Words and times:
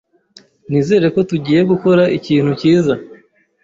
Nizere 0.69 1.05
ko 1.13 1.19
tugiye 1.29 1.61
gukora 1.71 2.03
ikintu 2.17 2.51
cyiza. 2.59 2.93